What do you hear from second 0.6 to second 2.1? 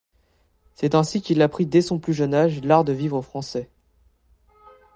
C'est ainsi qu'il apprit dès son